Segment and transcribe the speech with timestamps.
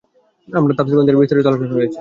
[0.47, 1.89] আমার তাফসীর গ্রন্থে এর বিস্তারিত আলোচনা রয়েছে।